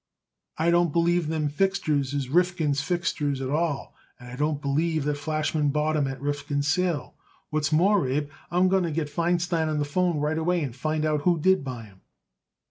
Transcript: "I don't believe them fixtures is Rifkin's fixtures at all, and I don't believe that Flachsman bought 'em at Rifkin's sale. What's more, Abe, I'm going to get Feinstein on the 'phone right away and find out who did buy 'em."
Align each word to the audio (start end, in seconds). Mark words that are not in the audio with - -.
"I 0.57 0.71
don't 0.71 0.91
believe 0.91 1.27
them 1.27 1.47
fixtures 1.47 2.15
is 2.15 2.27
Rifkin's 2.29 2.81
fixtures 2.81 3.39
at 3.39 3.51
all, 3.51 3.93
and 4.19 4.29
I 4.29 4.35
don't 4.35 4.59
believe 4.59 5.03
that 5.03 5.15
Flachsman 5.19 5.69
bought 5.69 5.95
'em 5.95 6.07
at 6.07 6.19
Rifkin's 6.19 6.67
sale. 6.67 7.13
What's 7.51 7.71
more, 7.71 8.07
Abe, 8.07 8.31
I'm 8.49 8.67
going 8.67 8.81
to 8.81 8.89
get 8.91 9.11
Feinstein 9.11 9.67
on 9.69 9.77
the 9.77 9.85
'phone 9.85 10.17
right 10.17 10.39
away 10.39 10.63
and 10.63 10.75
find 10.75 11.05
out 11.05 11.21
who 11.21 11.39
did 11.39 11.63
buy 11.63 11.85
'em." 11.85 12.01